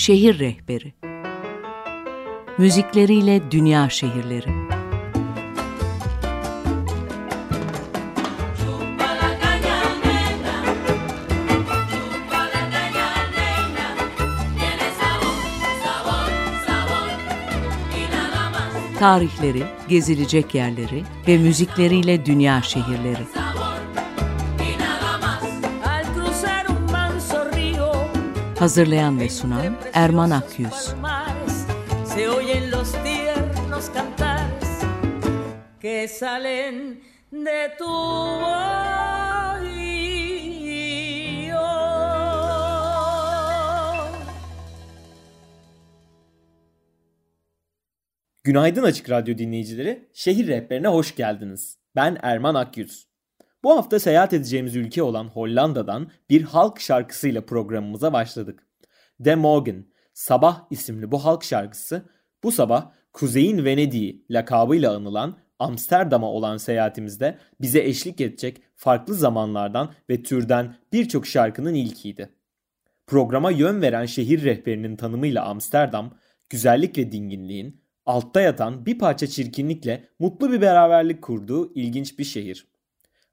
[0.00, 0.92] Şehir Rehberi
[2.58, 4.48] Müzikleriyle Dünya Şehirleri
[18.98, 23.59] Tarihleri, gezilecek yerleri ve müzikleriyle dünya şehirleri.
[28.60, 30.94] Hazırlayan ve sunan Erman Akyüz.
[35.82, 36.96] que salen
[37.32, 37.84] de tu
[48.44, 50.08] Günaydın Açık Radyo dinleyicileri.
[50.12, 51.78] Şehir rehberine hoş geldiniz.
[51.96, 53.09] Ben Erman Akyüz.
[53.64, 58.66] Bu hafta seyahat edeceğimiz ülke olan Hollanda'dan bir halk şarkısıyla programımıza başladık.
[59.20, 62.02] De Morgen, Sabah isimli bu halk şarkısı
[62.42, 70.22] bu sabah Kuzey'in Venedik'i lakabıyla anılan Amsterdam'a olan seyahatimizde bize eşlik edecek farklı zamanlardan ve
[70.22, 72.28] türden birçok şarkının ilkiydi.
[73.06, 76.18] Programa yön veren şehir rehberinin tanımıyla Amsterdam,
[76.50, 82.69] güzellik ve dinginliğin, altta yatan bir parça çirkinlikle mutlu bir beraberlik kurduğu ilginç bir şehir.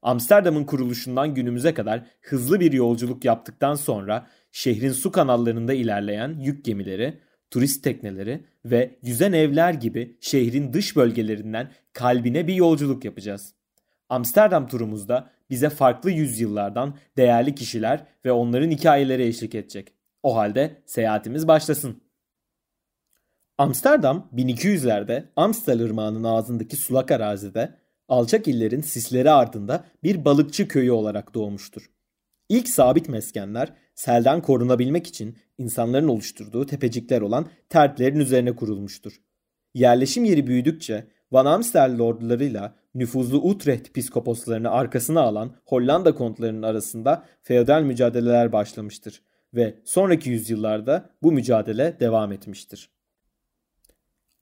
[0.08, 7.20] Amsterdam'ın kuruluşundan günümüze kadar hızlı bir yolculuk yaptıktan sonra şehrin su kanallarında ilerleyen yük gemileri,
[7.52, 13.54] turist tekneleri ve yüzen evler gibi şehrin dış bölgelerinden kalbine bir yolculuk yapacağız.
[14.10, 19.94] Amsterdam turumuzda bize farklı yüzyıllardan değerli kişiler ve onların hikayeleri eşlik edecek.
[20.24, 22.02] O halde seyahatimiz başlasın.
[23.58, 31.34] Amsterdam 1200'lerde Amstel Irmağı'nın ağzındaki sulak arazide alçak illerin sisleri ardında bir balıkçı köyü olarak
[31.34, 31.90] doğmuştur.
[32.50, 39.22] İlk sabit meskenler selden korunabilmek için insanların oluşturduğu tepecikler olan tertlerin üzerine kurulmuştur.
[39.74, 47.82] Yerleşim yeri büyüdükçe Van Amstel lordlarıyla nüfuzlu Utrecht piskoposlarını arkasına alan Hollanda kontlarının arasında feodal
[47.82, 49.22] mücadeleler başlamıştır
[49.54, 52.90] ve sonraki yüzyıllarda bu mücadele devam etmiştir.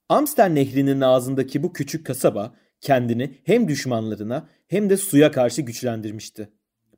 [0.10, 6.50] Amstel Nehri'nin ağzındaki bu küçük kasaba kendini hem düşmanlarına hem de suya karşı güçlendirmişti.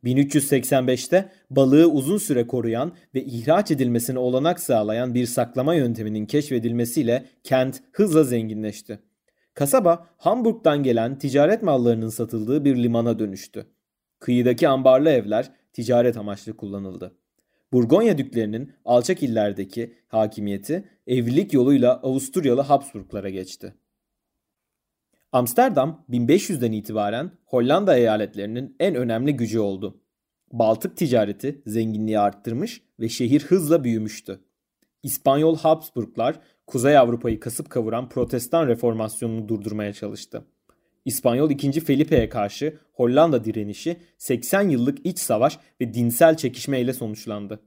[0.04, 7.82] 1385'te balığı uzun süre koruyan ve ihraç edilmesine olanak sağlayan bir saklama yönteminin keşfedilmesiyle kent
[7.92, 9.00] hızla zenginleşti.
[9.54, 13.66] Kasaba Hamburg'dan gelen ticaret mallarının satıldığı bir limana dönüştü.
[14.20, 17.18] Kıyıdaki ambarlı evler ticaret amaçlı kullanıldı.
[17.74, 23.74] Burgonya düklerinin alçak illerdeki hakimiyeti evlilik yoluyla Avusturyalı Habsburglara geçti.
[25.32, 30.02] Amsterdam 1500'den itibaren Hollanda eyaletlerinin en önemli gücü oldu.
[30.52, 34.40] Baltık ticareti zenginliği arttırmış ve şehir hızla büyümüştü.
[35.04, 40.44] İspanyol Habsburglar Kuzey Avrupa'yı kasıp kavuran protestan reformasyonunu durdurmaya çalıştı.
[41.06, 41.82] İspanyol 2.
[41.82, 47.60] Felipe'ye karşı Hollanda direnişi 80 yıllık iç savaş ve dinsel çekişme ile sonuçlandı.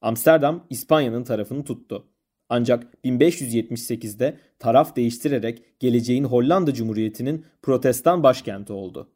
[0.00, 2.06] Amsterdam İspanya'nın tarafını tuttu.
[2.48, 9.08] Ancak 1578'de taraf değiştirerek geleceğin Hollanda Cumhuriyeti'nin protestan başkenti oldu.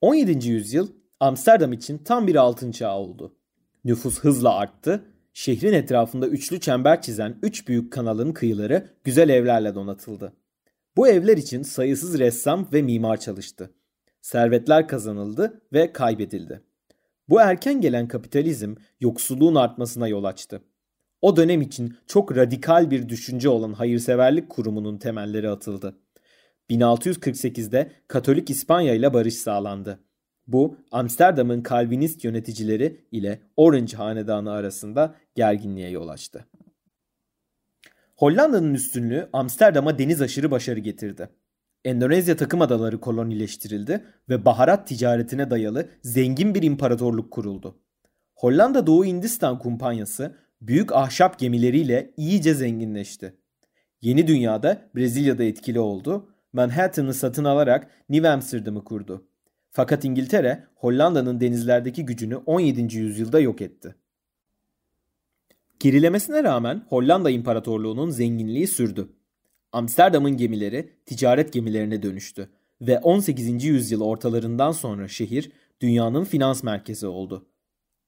[0.00, 0.48] 17.
[0.48, 0.88] yüzyıl
[1.20, 3.36] Amsterdam için tam bir altın çağı oldu.
[3.84, 10.32] Nüfus hızla arttı, şehrin etrafında üçlü çember çizen üç büyük kanalın kıyıları güzel evlerle donatıldı.
[10.96, 13.70] Bu evler için sayısız ressam ve mimar çalıştı.
[14.20, 16.62] Servetler kazanıldı ve kaybedildi.
[17.28, 20.62] Bu erken gelen kapitalizm yoksulluğun artmasına yol açtı.
[21.24, 25.96] O dönem için çok radikal bir düşünce olan hayırseverlik kurumunun temelleri atıldı.
[26.70, 30.00] 1648'de Katolik İspanya ile barış sağlandı.
[30.46, 36.46] Bu Amsterdam'ın Kalvinist yöneticileri ile Orange hanedanı arasında gerginliğe yol açtı.
[38.16, 41.28] Hollanda'nın üstünlüğü Amsterdam'a deniz aşırı başarı getirdi.
[41.84, 47.78] Endonezya takım adaları kolonileştirildi ve baharat ticaretine dayalı zengin bir imparatorluk kuruldu.
[48.34, 53.34] Hollanda Doğu Hindistan Kumpanyası büyük ahşap gemileriyle iyice zenginleşti.
[54.02, 56.28] Yeni dünyada Brezilya'da etkili oldu.
[56.52, 59.28] Manhattan'ı satın alarak New Amsterdam'ı kurdu.
[59.70, 62.98] Fakat İngiltere Hollanda'nın denizlerdeki gücünü 17.
[62.98, 63.94] yüzyılda yok etti.
[65.80, 69.08] Gerilemesine rağmen Hollanda İmparatorluğu'nun zenginliği sürdü.
[69.72, 72.48] Amsterdam'ın gemileri ticaret gemilerine dönüştü
[72.80, 73.64] ve 18.
[73.64, 77.46] yüzyıl ortalarından sonra şehir dünyanın finans merkezi oldu.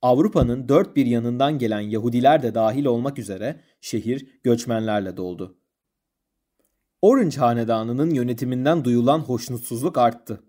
[0.02, 5.58] Avrupa'nın dört bir yanından gelen Yahudiler de dahil olmak üzere şehir göçmenlerle doldu.
[7.02, 10.42] Orange Hanedanı'nın yönetiminden duyulan hoşnutsuzluk arttı.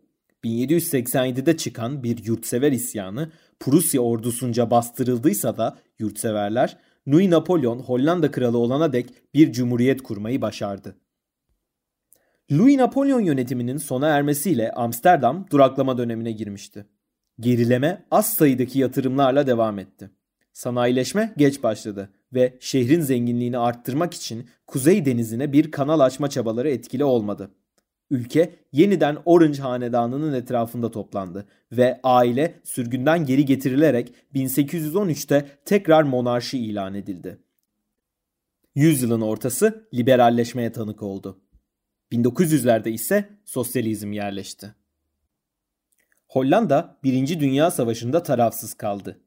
[0.43, 6.77] 1787'de çıkan bir yurtsever isyanı Prusya ordusunca bastırıldıysa da yurtseverler
[7.07, 10.97] Louis Napolyon Hollanda kralı olana dek bir cumhuriyet kurmayı başardı.
[12.51, 16.85] Louis Napolyon yönetiminin sona ermesiyle Amsterdam duraklama dönemine girmişti.
[17.39, 20.09] Gerileme az sayıdaki yatırımlarla devam etti.
[20.53, 27.03] Sanayileşme geç başladı ve şehrin zenginliğini arttırmak için Kuzey Denizi'ne bir kanal açma çabaları etkili
[27.03, 27.51] olmadı.
[28.09, 36.95] Ülke yeniden Orange hanedanının etrafında toplandı ve aile sürgünden geri getirilerek 1813'te tekrar monarşi ilan
[36.95, 37.37] edildi.
[38.75, 41.41] Yüzyılın ortası liberalleşmeye tanık oldu.
[42.11, 44.75] 1900'lerde ise sosyalizm yerleşti.
[46.27, 47.39] Hollanda 1.
[47.39, 49.19] Dünya Savaşı'nda tarafsız kaldı.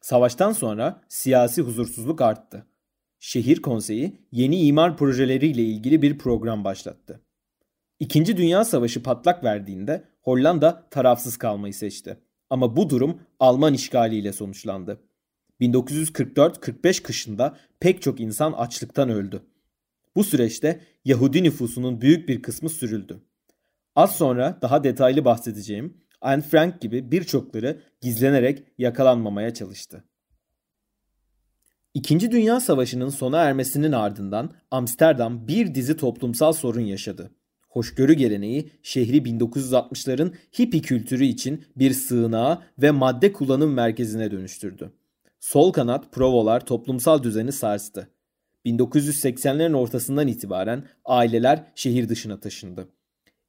[0.00, 2.66] Savaştan sonra siyasi huzursuzluk arttı.
[3.20, 7.20] Şehir konseyi yeni imar projeleriyle ilgili bir program başlattı.
[8.00, 12.18] İkinci Dünya Savaşı patlak verdiğinde Hollanda tarafsız kalmayı seçti.
[12.50, 15.00] Ama bu durum Alman işgaliyle sonuçlandı.
[15.60, 19.42] 1944-45 kışında pek çok insan açlıktan öldü.
[20.16, 23.20] Bu süreçte Yahudi nüfusunun büyük bir kısmı sürüldü.
[23.96, 30.04] Az sonra daha detaylı bahsedeceğim Anne Frank gibi birçokları gizlenerek yakalanmamaya çalıştı.
[31.94, 37.30] İkinci Dünya Savaşı'nın sona ermesinin ardından Amsterdam bir dizi toplumsal sorun yaşadı.
[37.68, 44.92] Hoşgörü geleneği şehri 1960'ların hippie kültürü için bir sığınağa ve madde kullanım merkezine dönüştürdü.
[45.40, 48.10] Sol kanat provolar toplumsal düzeni sarstı.
[48.66, 52.88] 1980'lerin ortasından itibaren aileler şehir dışına taşındı.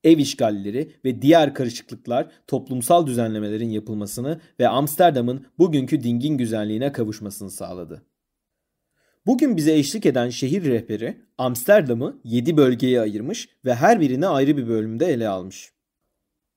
[0.04, 8.04] Ev işgalleri ve diğer karışıklıklar toplumsal düzenlemelerin yapılmasını ve Amsterdam'ın bugünkü dingin güzelliğine kavuşmasını sağladı.
[9.26, 14.68] Bugün bize eşlik eden şehir rehberi Amsterdam'ı 7 bölgeye ayırmış ve her birini ayrı bir
[14.68, 15.72] bölümde ele almış.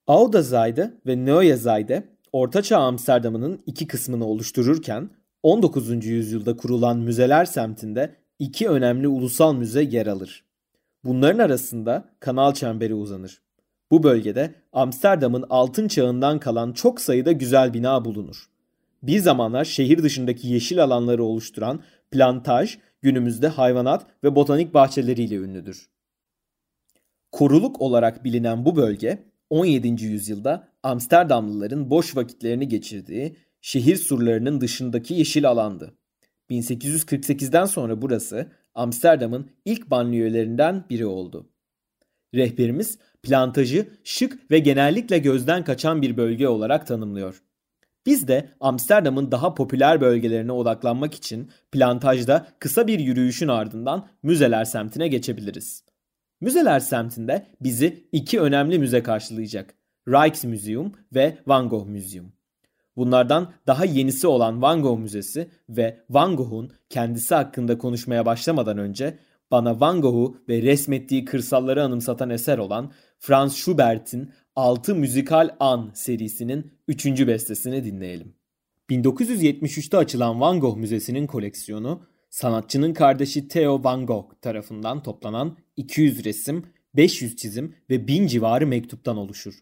[0.06, 2.02] Oude ve Neue
[2.32, 5.10] Ortaçağ Amsterdam'ının iki kısmını oluştururken
[5.43, 6.06] 19.
[6.06, 10.44] yüzyılda kurulan müzeler semtinde iki önemli ulusal müze yer alır.
[11.05, 13.43] Bunların arasında kanal çemberi uzanır.
[13.91, 18.44] Bu bölgede Amsterdam'ın altın çağından kalan çok sayıda güzel bina bulunur.
[19.02, 25.88] Bir zamanlar şehir dışındaki yeşil alanları oluşturan plantaj günümüzde hayvanat ve botanik bahçeleriyle ünlüdür.
[27.32, 30.05] Koruluk olarak bilinen bu bölge 17.
[30.05, 35.94] yüzyılda Amsterdamlıların boş vakitlerini geçirdiği şehir surlarının dışındaki yeşil alandı.
[36.50, 41.50] 1848'den sonra burası Amsterdam'ın ilk banliyölerinden biri oldu.
[42.34, 47.43] Rehberimiz plantajı şık ve genellikle gözden kaçan bir bölge olarak tanımlıyor.
[48.06, 55.08] Biz de Amsterdam'ın daha popüler bölgelerine odaklanmak için plantajda kısa bir yürüyüşün ardından Müzeler semtine
[55.08, 55.84] geçebiliriz.
[56.40, 59.75] Müzeler semtinde bizi iki önemli müze karşılayacak.
[60.08, 62.32] Rijksmuseum ve Van Gogh Museum.
[63.00, 69.19] Bunlardan daha yenisi olan Van Gogh Müzesi ve Van Gogh'un kendisi hakkında konuşmaya başlamadan önce
[69.50, 76.73] bana Van Gogh'u ve resmettiği kırsalları anımsatan eser olan Franz Schubert'in 6 Müzikal An serisinin
[76.88, 77.06] 3.
[77.06, 78.35] bestesini dinleyelim.
[78.91, 86.64] 1973'te açılan Van Gogh Müzesi'nin koleksiyonu sanatçının kardeşi Theo Van Gogh tarafından toplanan 200 resim,
[86.96, 89.55] 500 çizim ve 1000 civarı mektuptan oluşur.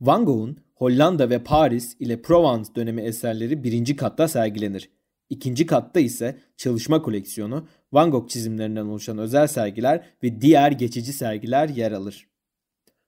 [0.00, 4.90] Van Gogh'un Hollanda ve Paris ile Provence dönemi eserleri birinci katta sergilenir.
[5.30, 11.68] İkinci katta ise çalışma koleksiyonu, Van Gogh çizimlerinden oluşan özel sergiler ve diğer geçici sergiler
[11.68, 12.28] yer alır.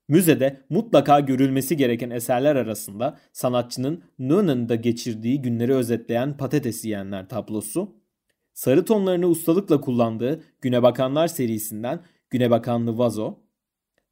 [0.08, 7.96] Müzede mutlaka görülmesi gereken eserler arasında sanatçının Nunan'da geçirdiği günleri özetleyen Patates Yiyenler tablosu,
[8.54, 13.38] sarı tonlarını ustalıkla kullandığı Güne Bakanlar serisinden Güne Bakanlı Vazo,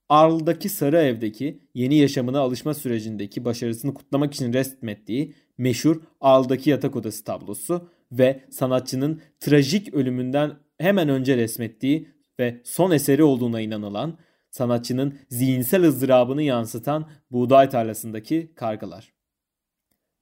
[0.09, 7.25] Arl'daki Sarı Ev'deki yeni yaşamına alışma sürecindeki başarısını kutlamak için resmettiği meşhur Arl'daki yatak odası
[7.25, 12.09] tablosu ve sanatçının trajik ölümünden hemen önce resmettiği
[12.41, 14.19] ve son eseri olduğuna inanılan
[14.51, 19.13] sanatçının zihinsel ızdırabını yansıtan buğday tarlasındaki kargalar.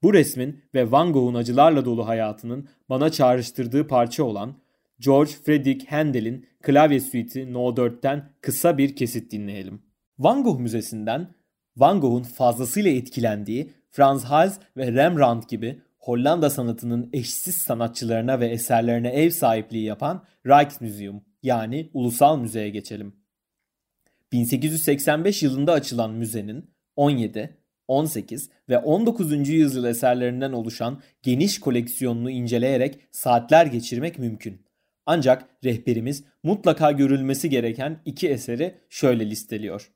[0.03, 4.62] Bu resmin ve Van Gogh'un acılarla dolu hayatının bana çağrıştırdığı parça olan
[5.05, 7.59] George Frederick Handel'in klavye suiti No.
[7.59, 9.83] 4'ten kısa bir kesit dinleyelim.
[10.19, 11.35] Van Gogh Müzesi'nden
[11.77, 19.09] Van Gogh'un fazlasıyla etkilendiği Frans Hals ve Rembrandt gibi Hollanda sanatının eşsiz sanatçılarına ve eserlerine
[19.09, 23.17] ev sahipliği yapan Rijksmuseum yani Ulusal Müze'ye geçelim.
[24.33, 27.57] 1885 yılında açılan müzenin 17,
[27.89, 29.49] 18 ve 19.
[29.49, 34.72] yüzyıl eserlerinden oluşan geniş koleksiyonunu inceleyerek saatler geçirmek mümkün.
[35.07, 39.91] Ancak rehberimiz mutlaka görülmesi gereken iki eseri şöyle listeliyor.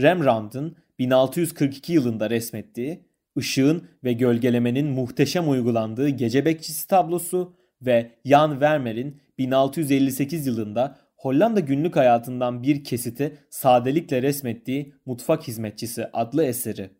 [0.00, 3.06] Rembrandt'ın 1642 yılında resmettiği
[3.38, 11.96] ışığın ve gölgelemenin muhteşem uygulandığı Gece Bekçisi tablosu ve Jan Vermeer'in 1658 yılında Hollanda günlük
[11.96, 16.90] hayatından bir kesiti sadelikle resmettiği Mutfak Hizmetçisi adlı eseri.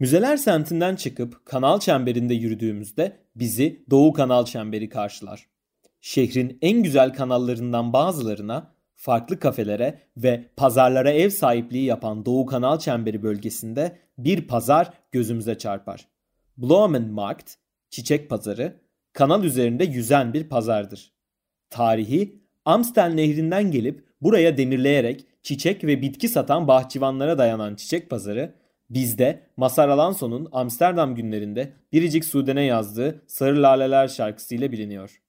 [0.00, 5.46] Müzeler semtinden çıkıp kanal çemberinde yürüdüğümüzde bizi Doğu Kanal Çemberi karşılar.
[6.06, 13.22] Şehrin en güzel kanallarından bazılarına, farklı kafelere ve pazarlara ev sahipliği yapan Doğu Kanal Çemberi
[13.22, 16.08] bölgesinde bir pazar gözümüze çarpar.
[16.56, 17.54] Bloemenmarkt,
[17.90, 18.80] çiçek pazarı,
[19.12, 21.12] kanal üzerinde yüzen bir pazardır.
[21.70, 28.54] Tarihi Amstel nehrinden gelip buraya demirleyerek çiçek ve bitki satan bahçıvanlara dayanan çiçek pazarı
[28.90, 35.25] bizde Masar Alanson'un Amsterdam günlerinde Biricik Suden'e yazdığı Sarı Laleler şarkısıyla biliniyor.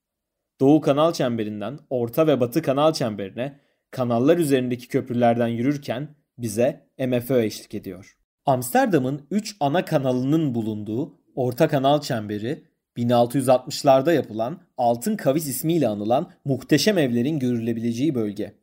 [0.60, 3.60] Doğu Kanal Çemberinden Orta ve Batı Kanal Çemberi'ne
[3.92, 8.18] kanallar üzerindeki köprülerden yürürken bize MFÖ eşlik ediyor.
[8.46, 12.64] Amsterdam'ın 3 ana kanalının bulunduğu Orta Kanal Çemberi
[12.98, 18.56] 1660'larda yapılan Altın Kavis ismiyle anılan muhteşem evlerin görülebileceği bölge.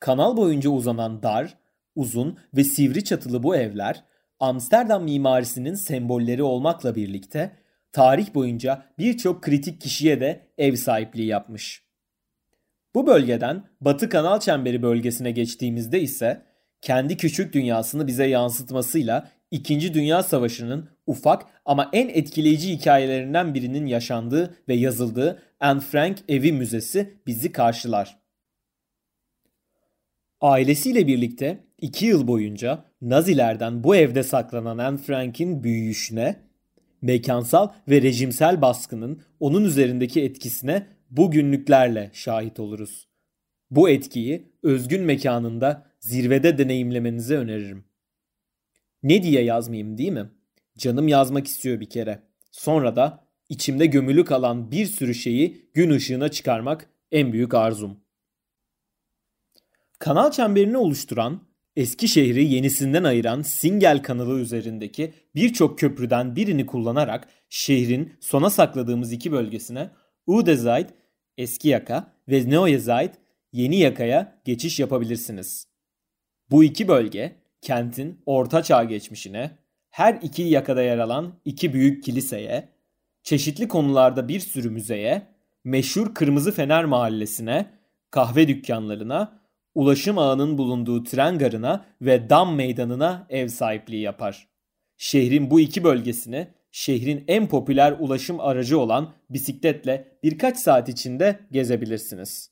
[0.00, 1.58] Kanal boyunca uzanan dar,
[1.94, 4.04] uzun ve sivri çatılı bu evler
[4.40, 7.52] Amsterdam mimarisinin sembolleri olmakla birlikte
[7.92, 11.82] tarih boyunca birçok kritik kişiye de ev sahipliği yapmış.
[12.94, 16.42] Bu bölgeden Batı Kanal Çemberi bölgesine geçtiğimizde ise
[16.80, 24.54] kendi küçük dünyasını bize yansıtmasıyla İkinci Dünya Savaşı'nın ufak ama en etkileyici hikayelerinden birinin yaşandığı
[24.68, 28.18] ve yazıldığı Anne Frank Evi Müzesi bizi karşılar.
[30.40, 36.36] Ailesiyle birlikte iki yıl boyunca Nazilerden bu evde saklanan Anne Frank'in büyüyüşüne,
[37.02, 43.08] mekansal ve rejimsel baskının onun üzerindeki etkisine bugünlüklerle şahit oluruz.
[43.70, 47.84] Bu etkiyi özgün mekanında zirvede deneyimlemenizi öneririm.
[49.02, 50.30] Ne diye yazmayayım değil mi?
[50.78, 52.22] Canım yazmak istiyor bir kere.
[52.50, 58.00] Sonra da içimde gömülü kalan bir sürü şeyi gün ışığına çıkarmak en büyük arzum.
[59.98, 61.45] Kanal çemberini oluşturan,
[61.76, 69.32] eski şehri yenisinden ayıran Singel kanalı üzerindeki birçok köprüden birini kullanarak şehrin sona sakladığımız iki
[69.32, 69.90] bölgesine
[70.26, 70.88] Udezayt,
[71.38, 73.14] eski yaka ve Neoyezayt,
[73.52, 75.68] yeni yakaya geçiş yapabilirsiniz.
[76.50, 79.58] Bu iki bölge kentin orta çağ geçmişine,
[79.90, 82.68] her iki yakada yer alan iki büyük kiliseye,
[83.22, 85.26] çeşitli konularda bir sürü müzeye,
[85.64, 87.70] meşhur Kırmızı Fener Mahallesi'ne,
[88.10, 89.45] kahve dükkanlarına,
[89.76, 94.48] ulaşım ağının bulunduğu tren garına ve dam meydanına ev sahipliği yapar.
[94.96, 102.50] Şehrin bu iki bölgesini şehrin en popüler ulaşım aracı olan bisikletle birkaç saat içinde gezebilirsiniz.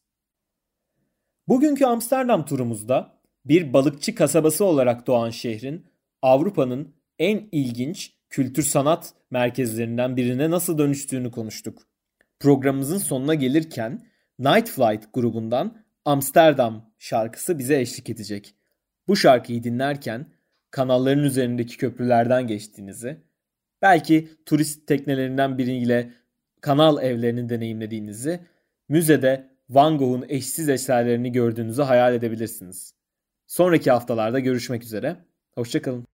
[1.49, 5.87] Bugünkü Amsterdam turumuzda bir balıkçı kasabası olarak doğan şehrin
[6.23, 11.83] Avrupa'nın en ilginç kültür sanat merkezlerinden birine nasıl dönüştüğünü konuştuk.
[12.41, 14.07] Programımızın sonuna gelirken
[14.39, 18.55] Night Flight grubundan Amsterdam şarkısı bize eşlik edecek.
[19.09, 20.27] Bu şarkıyı dinlerken
[20.71, 23.21] kanalların üzerindeki köprülerden geçtiğinizi,
[23.83, 26.11] belki turist teknelerinden biriyle
[26.61, 28.41] kanal evlerini deneyimlediğinizi,
[28.89, 32.95] müzede Van Gogh'un eşsiz eserlerini gördüğünüzü hayal edebilirsiniz.
[33.47, 35.17] Sonraki haftalarda görüşmek üzere.
[35.55, 36.07] Hoşçakalın.